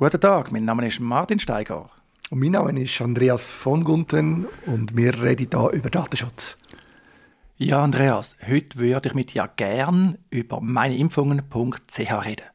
[0.00, 1.90] Guten Tag, mein Name ist Martin Steiger.
[2.30, 6.56] Und mein Name ist Andreas von Gunten und wir reden hier über Datenschutz.
[7.58, 12.46] Ja, Andreas, heute würde ich mit dir gern über meineimpfungen.ch reden.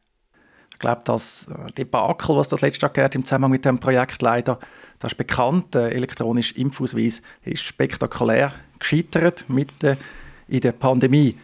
[0.72, 4.24] Ich glaube, das äh, Debakel, was das letzte Jahr gehört im Zusammenhang mit dem Projekt
[4.24, 4.58] leider,
[4.98, 9.98] das ist bekannt, der elektronische Impfausweis ist spektakulär gescheitert mitten
[10.48, 11.38] in der Pandemie.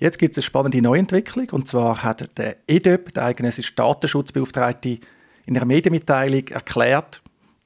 [0.00, 4.98] Jetzt gibt es eine spannende Neuentwicklung und zwar hat der EDÖP, der eigene Datenschutzbeauftragte,
[5.46, 7.22] in einer Medienmitteilung erklärt,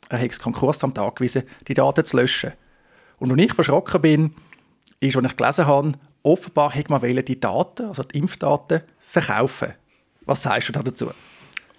[0.08, 2.52] er hat das Konkursamt angewiesen, die Daten zu löschen.
[3.18, 4.34] Und als ich verschrocken bin,
[5.00, 9.74] ist, als ich gelesen habe, offenbar hat man die Daten, also die Impfdaten, verkaufen.
[10.24, 11.10] Was sagst du dazu?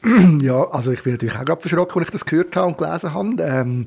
[0.41, 3.13] Ja, also ich bin natürlich auch gerade verschrocken, als ich das gehört habe und gelesen
[3.13, 3.43] habe.
[3.43, 3.85] Ähm,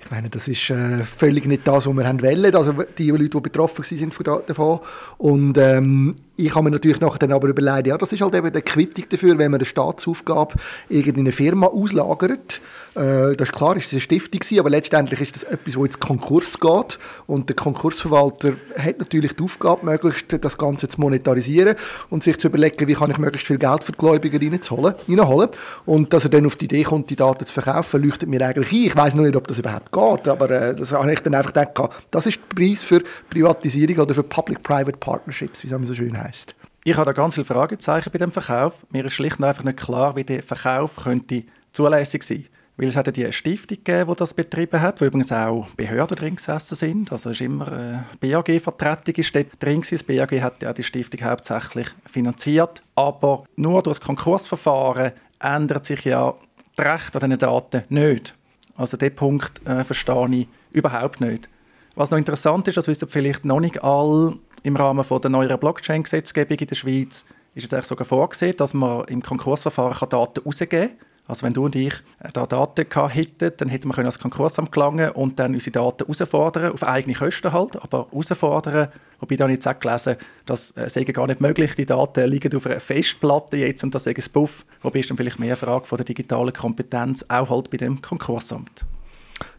[0.00, 3.30] ich meine, das ist äh, völlig nicht das, was wir haben wollen, also die Leute,
[3.30, 4.80] die betroffen waren davon.
[5.16, 8.52] Und ähm, ich habe mir natürlich nachher dann aber überlegt, ja, das ist halt eben
[8.52, 10.56] der Quittung dafür, wenn man eine Staatsaufgabe
[10.88, 12.60] irgendeine Firma auslagert.
[12.96, 16.00] Äh, das ist klar, ist das eine Stiftung aber letztendlich ist das etwas, wo jetzt
[16.00, 16.98] Konkurs geht.
[17.26, 21.76] Und der Konkursverwalter hat natürlich die Aufgabe, möglichst das Ganze zu monetarisieren
[22.10, 25.48] und sich zu überlegen, wie kann ich möglichst viel Geld für die Gläubiger reinholen.
[25.86, 28.72] Und dass er dann auf die Idee kommt, die Daten zu verkaufen, leuchtet mir eigentlich
[28.72, 28.86] ein.
[28.88, 31.52] Ich weiß noch nicht, ob das überhaupt geht, aber äh, das habe ich dann einfach
[31.52, 36.16] gedacht, das ist der Preis für Privatisierung oder für Public-Private Partnerships, wie es so schön
[36.16, 36.54] heißt.
[36.84, 38.86] Ich habe da ganz viele Fragezeichen bei dem Verkauf.
[38.90, 42.44] Mir ist schlicht und einfach nicht klar, wie der Verkauf könnte zulässig sein
[42.76, 46.16] weil es hat ja die Stiftung gegeben, die das betrieben hat, wo übrigens auch Behörden
[46.16, 47.12] drin gesessen sind.
[47.12, 49.84] Also ist immer eine BAG-Vertretung ist dort drin.
[49.88, 52.82] Das BAG hat ja die Stiftung hauptsächlich finanziert.
[52.94, 56.34] Aber nur durch das Konkursverfahren ändert sich ja
[56.76, 58.34] das Recht an diesen Daten nicht.
[58.76, 61.48] Also diesen Punkt äh, verstehe ich überhaupt nicht.
[61.94, 65.58] Was noch interessant ist, das wissen vielleicht noch nicht alle, im Rahmen von der neuen
[65.58, 70.98] Blockchain-Gesetzgebung in der Schweiz ist jetzt sogar vorgesehen, dass man im Konkursverfahren Daten herausgeben kann.
[71.26, 75.10] Also wenn du und ich äh, da Daten hätten, dann hätten wir als Konkursamt gelangen
[75.12, 78.88] und dann unsere Daten herausfordern, auf eigene Kosten halt, aber herausfordern,
[79.20, 82.66] wobei da jetzt auch gelesen, das äh, sei gar nicht möglich, die Daten liegen auf
[82.66, 85.86] einer Festplatte jetzt und das sei ein Buff, wobei ist dann vielleicht mehr eine Frage
[85.86, 88.84] von der digitalen Kompetenz, auch halt bei dem Konkursamt.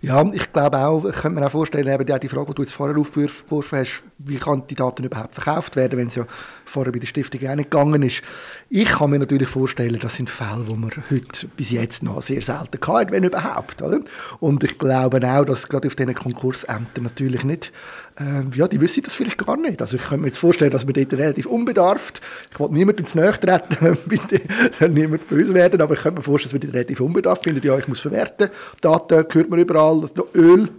[0.06, 2.74] Ja, ich glaube auch, ich könnte mir auch vorstellen, eben die, Frage, die du jetzt
[2.74, 6.28] vorher aufgeworfen hast, wie kann die Daten überhaupt verkauft werden, wenn es ja
[6.64, 8.22] vorher bei der Stiftung auch nicht gegangen ist.
[8.70, 12.44] Ich kann mir natürlich vorstellen, das sind Fälle, die man heute bis jetzt noch sehr
[12.44, 13.82] selten hat, wenn überhaupt.
[13.82, 14.02] Oder?
[14.40, 17.72] Und ich glaube auch, dass gerade auf diesen Konkursämtern natürlich nicht
[18.18, 19.82] ähm, ja, die wissen das vielleicht gar nicht.
[19.82, 23.16] Also ich könnte mir jetzt vorstellen, dass man dort relativ unbedarft, ich will niemandem ins
[23.16, 24.42] Nähe treten, bitte
[24.72, 27.66] soll niemand böse werden, aber ich könnte mir vorstellen, dass man dort relativ unbedarft findet,
[27.66, 28.50] ja, ich muss verwerten,
[28.80, 30.70] Daten hört man überall, das Öl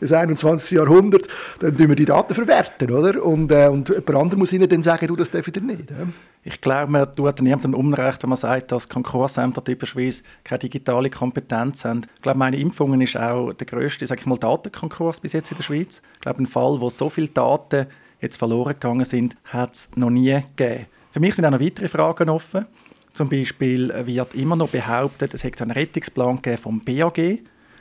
[0.00, 0.72] des 21.
[0.72, 1.28] Jahrhunderts,
[1.60, 3.22] dann tun wir die Daten verwerten, oder?
[3.24, 5.90] Und, äh, und jemand anderes muss ihnen dann sagen, du, das darf ich nicht.
[5.90, 5.96] Ja?
[6.44, 11.84] Ich glaube, man tut niemandem Unrecht, wenn man sagt, dass Konkursämter typischerweise keine digitale Kompetenz
[11.84, 12.02] haben.
[12.14, 15.56] Ich glaube, meine Impfungen ist auch der grösste, sag ich mal, Datenkonkurs bis jetzt in
[15.56, 16.00] der Schweiz.
[16.14, 17.86] Ich glaube, ein Fall, wo so viele Daten
[18.20, 20.86] jetzt verloren gegangen sind, hat es noch nie gegeben.
[21.12, 22.66] Für mich sind auch noch weitere Fragen offen.
[23.12, 27.40] Zum Beispiel wird immer noch behauptet, es hätte einen Rettungsplan vom BAG.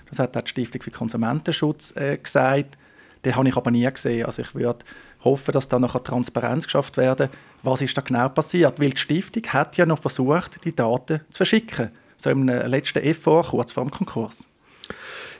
[0.09, 2.77] Das hat auch die Stiftung für Konsumentenschutz äh, gesagt.
[3.25, 4.25] Den habe ich aber nie gesehen.
[4.25, 4.85] Also ich würde
[5.23, 7.29] hoffen, dass da noch Transparenz geschafft werden
[7.63, 8.79] was ist da genau passiert.
[8.79, 11.91] Weil die Stiftung hat ja noch versucht, die Daten zu verschicken.
[12.17, 14.47] So im letzten FO, kurz vor dem Konkurs.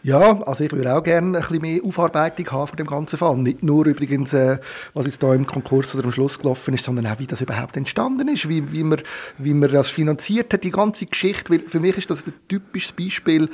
[0.03, 3.35] Ja, also ich würde auch gerne ein bisschen mehr Aufarbeitung haben von dem ganzen Fall.
[3.38, 4.59] Nicht nur übrigens, äh,
[4.94, 7.75] was jetzt da im Konkurs oder am Schluss gelaufen ist, sondern auch, wie das überhaupt
[7.75, 9.01] entstanden ist, wie, wie, man,
[9.39, 11.51] wie man das finanziert hat, die ganze Geschichte.
[11.51, 13.49] Weil für mich ist das ein typisches Beispiel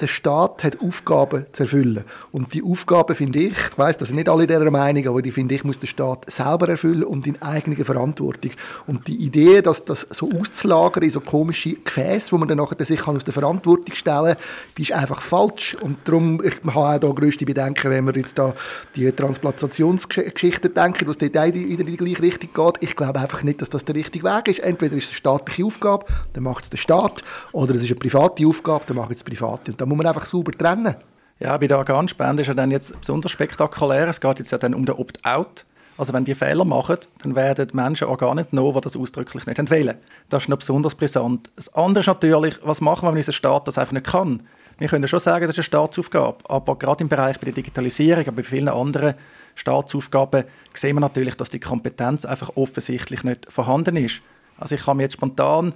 [0.00, 2.04] der Staat hat Aufgaben zu erfüllen.
[2.32, 5.32] Und die Aufgaben finde ich, ich weiss, das sind nicht alle dieser Meinung, aber die
[5.32, 8.52] finde ich, muss der Staat selber erfüllen und in eigener Verantwortung.
[8.86, 12.84] Und die Idee, dass das so auszulagern in so komische Gefäße, wo man dann nachher
[12.84, 14.44] sich aus der Verantwortung stellen kann,
[14.76, 15.76] die ist einfach falsch.
[15.82, 18.54] Und darum, ich habe auch da grösste Bedenken, wenn wir jetzt da
[18.96, 22.74] die Transplantationsgeschichte denken, wo es dort wieder in die gleiche Richtung geht.
[22.80, 24.60] Ich glaube einfach nicht, dass das der richtige Weg ist.
[24.60, 27.22] Entweder ist es eine staatliche Aufgabe, dann macht es der Staat,
[27.52, 29.72] oder es ist eine private Aufgabe, dann macht es Private.
[29.72, 30.94] Und muss man einfach sauber trennen.
[31.38, 34.08] Ja, bei der Organspende ist ja dann jetzt besonders spektakulär.
[34.08, 35.64] Es geht jetzt ja dann um den Opt-out.
[35.96, 39.70] Also wenn die Fehler machen, dann werden die Menschen Organe entnommen, die das ausdrücklich nicht
[39.70, 39.96] wählen.
[40.30, 41.50] Das ist noch besonders brisant.
[41.56, 44.42] Das andere ist natürlich, was machen wir, wenn unser Staat das einfach nicht kann?
[44.78, 48.36] Wir können schon sagen, das ist eine Staatsaufgabe, aber gerade im Bereich der Digitalisierung, aber
[48.36, 49.12] bei vielen anderen
[49.54, 54.22] Staatsaufgaben sehen wir natürlich, dass die Kompetenz einfach offensichtlich nicht vorhanden ist.
[54.56, 55.74] Also ich kann mich jetzt spontan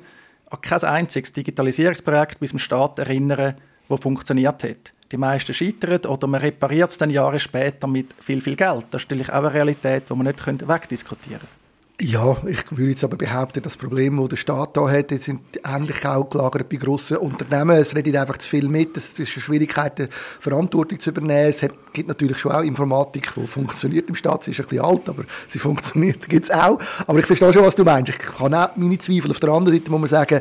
[0.50, 3.56] an kein einziges Digitalisierungsprojekt bei unserem Staat erinnern,
[3.94, 4.92] wo funktioniert hat.
[5.12, 8.86] Die meisten scheitern oder man repariert es dann Jahre später mit viel, viel Geld.
[8.90, 11.64] Das ist natürlich auch eine Realität, die man nicht wegdiskutieren können.
[12.00, 16.04] Ja, ich würde jetzt aber behaupten, das Problem, das der Staat da hat, sind ähnlich
[16.04, 17.76] auch gelagert bei grossen Unternehmen.
[17.76, 18.96] Es redet einfach zu viel mit.
[18.96, 20.08] Es ist eine Schwierigkeit,
[20.40, 21.50] Verantwortung zu übernehmen.
[21.50, 24.42] Es gibt natürlich schon auch Informatik, die funktioniert im Staat.
[24.42, 26.80] Sie ist ein bisschen alt, aber sie funktioniert, gibt es auch.
[27.06, 28.10] Aber ich verstehe schon, was du meinst.
[28.10, 29.30] Ich kann auch meine Zweifel.
[29.30, 30.40] Auf der anderen Seite muss man sagen,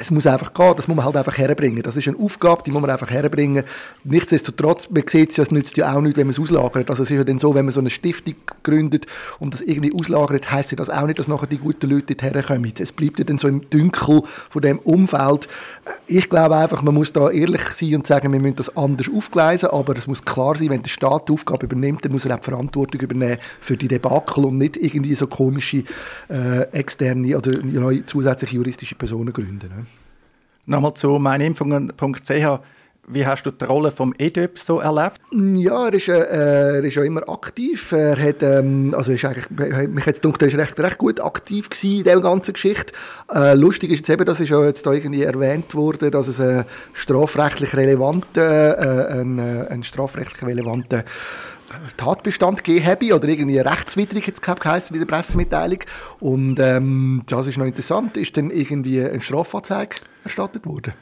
[0.00, 1.82] es muss einfach gehen, das muss man halt einfach herbringen.
[1.82, 3.64] Das ist eine Aufgabe, die muss man einfach herbringen.
[4.04, 6.88] Nichtsdestotrotz, man sieht es ja, es nützt ja auch nicht, wenn man es auslagert.
[6.88, 9.06] Also es ist ja dann so, wenn man so eine Stiftung gründet
[9.40, 12.42] und das irgendwie auslagert, heisst ja das auch nicht, dass nachher die guten Leute dorthin
[12.42, 12.72] kommen.
[12.78, 15.48] Es bleibt ja dann so im Dunkel von dem Umfeld.
[16.06, 19.68] Ich glaube einfach, man muss da ehrlich sein und sagen, wir müssen das anders aufgleisen,
[19.68, 22.40] aber es muss klar sein, wenn der Staat die Aufgabe übernimmt, dann muss er auch
[22.40, 25.84] die Verantwortung übernehmen für die Debakel und nicht irgendwie so komische
[26.30, 29.68] äh, externe oder neue zusätzliche juristische Personen gründen.
[29.68, 29.86] Ne?
[30.66, 32.60] Nochmal zu meineimpfungen.ch.
[33.12, 35.20] Wie hast du die Rolle vom EDÖP so erlebt?
[35.32, 37.90] Ja, er ist, äh, er ist ja immer aktiv.
[37.90, 41.68] Er hat, ähm, also ist eigentlich, mich hat gedacht, er ist recht, recht gut aktiv
[41.82, 42.92] in dieser ganzen Geschichte.
[43.34, 46.40] Äh, lustig ist jetzt eben, das ist ja jetzt da irgendwie erwähnt worden, dass es
[46.40, 51.02] einen strafrechtlich relevanten, äh, einen, äh, einen strafrechtlich relevanten
[51.96, 55.78] Tatbestand gegeben habe oder irgendwie rechtswidrig jetzt geheißen in der Pressemitteilung.
[56.20, 60.94] Und ähm, das ist noch interessant, ist dann irgendwie eine Strafanzeige erstattet worden?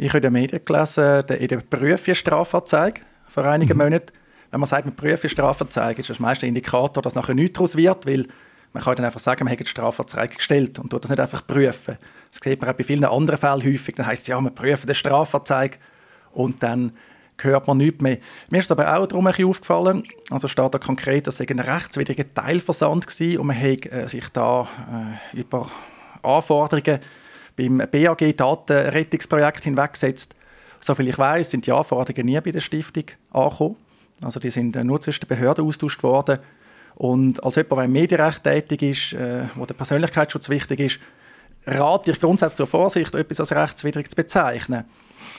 [0.00, 3.82] Ich habe in den Medien gelesen, der in der Prüfe Strafanzeige vor einigen mhm.
[3.82, 4.12] Monaten.
[4.50, 7.76] Wenn man sagt, man prüfe Strafanzeige, ist das meist ein Indikator, dass nachher nichts daraus
[7.76, 8.26] wird, weil
[8.72, 11.44] man kann dann einfach sagen, man hat die Strafanzeige gestellt und tut das nicht einfach
[11.44, 11.98] prüfen.
[12.30, 13.96] Das sieht man auch bei vielen anderen Fällen häufig.
[13.96, 15.78] Dann heißt es ja, man prüft die Strafanzeige
[16.32, 16.92] und dann
[17.40, 18.18] hört man nichts mehr.
[18.50, 22.32] Mir ist aber auch darum ein aufgefallen, also steht da konkret, dass es ein rechtswidriger
[22.32, 24.68] Teilversand war und man hat äh, sich da
[25.34, 25.68] äh, über
[26.22, 27.00] Anforderungen
[27.58, 30.34] beim BAG Datenrettungsprojekt hinweggesetzt.
[30.80, 33.76] Soviel ich weiß, sind die Anforderungen nie bei der Stiftung angekommen.
[34.22, 36.38] Also die sind äh, nur zwischen den Behörden austauscht worden.
[36.94, 41.00] Und als jemand, der im Medienrecht tätig ist, äh, wo der Persönlichkeitsschutz wichtig ist,
[41.66, 44.84] rate ich grundsätzlich zur Vorsicht, etwas als rechtswidrig zu bezeichnen.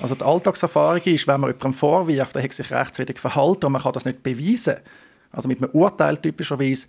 [0.01, 3.81] Also die Alltagserfahrung ist, wenn man jemandem vorwirft, er hat sich rechtswidrig verhalten und man
[3.81, 4.75] kann das nicht beweisen,
[5.31, 6.87] also mit einem Urteil typischerweise,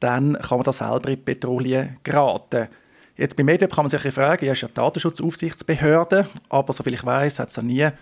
[0.00, 2.68] dann kann man da selber in die Patrouille geraten.
[3.16, 7.04] Jetzt bei Medien kann man sich fragen, ja, ist ja die Datenschutzaufsichtsbehörde, aber soviel ich
[7.04, 7.94] weiß, hat es da nie eine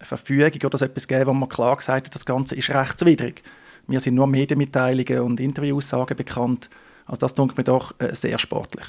[0.00, 3.42] Verfügung oder so etwas gegeben, wo man klar gesagt hat, das Ganze ist rechtswidrig.
[3.86, 6.70] Mir sind nur Medienmitteilungen und Interviewaussagen bekannt.
[7.06, 8.86] Also das tut mir doch äh, sehr sportlich.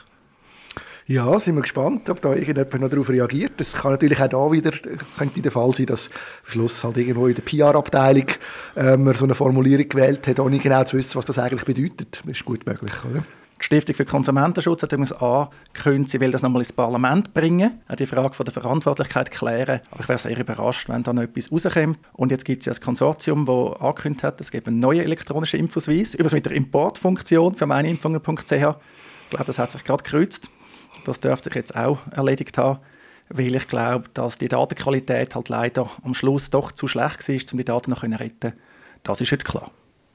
[1.08, 3.54] Ja, sind wir gespannt, ob da irgendjemand noch darauf reagiert.
[3.58, 4.72] Das kann natürlich auch da wieder
[5.18, 8.26] könnte der Fall sein, dass am Schluss halt irgendwo in der PR-Abteilung
[8.76, 12.22] äh, man so eine Formulierung gewählt hat, ohne genau zu wissen, was das eigentlich bedeutet.
[12.24, 13.24] Das ist gut möglich, oder?
[13.62, 18.06] Die Stiftung für Konsumentenschutz hat übrigens angekündigt, sie will das nochmal ins Parlament bringen, die
[18.06, 19.80] Frage der Verantwortlichkeit klären.
[19.92, 21.98] Aber ich wäre sehr überrascht, wenn da noch etwas rauskommt.
[22.13, 25.56] Und jetzt gibt es ja ein Konsortium, das angekündigt hat, es gibt eine neue elektronische
[25.57, 28.52] Impfausweis, übrigens mit der Importfunktion für meineimpfungen.ch.
[28.52, 30.50] Ich glaube, das hat sich gerade gekreuzt.
[31.06, 32.80] Das dürfte sich jetzt auch erledigt haben,
[33.30, 37.58] weil ich glaube, dass die Datenqualität halt leider am Schluss doch zu schlecht war, um
[37.58, 38.54] die Daten noch zu retten.
[39.04, 39.72] Das ist jetzt klar.